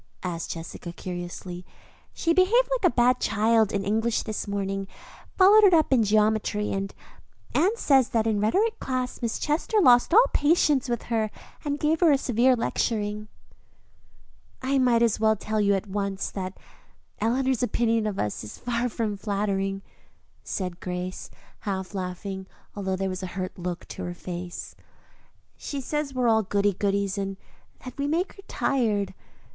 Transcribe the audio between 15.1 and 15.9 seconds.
well tell you at